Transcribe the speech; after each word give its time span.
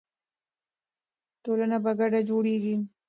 ټولنه 1.43 1.77
په 1.85 1.91
ګډه 1.99 2.19
جوړیږي. 2.29 2.75